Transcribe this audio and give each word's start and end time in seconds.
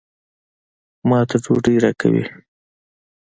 ما 1.09 1.19
ته 1.29 1.35
ډوډۍ 1.43 1.75
راکوي. 1.85 2.23